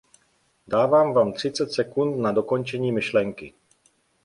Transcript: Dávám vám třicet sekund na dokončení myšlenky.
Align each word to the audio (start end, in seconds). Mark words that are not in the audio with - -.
Dávám 0.67 1.13
vám 1.13 1.33
třicet 1.33 1.71
sekund 1.73 2.21
na 2.21 2.31
dokončení 2.31 2.91
myšlenky. 2.91 3.53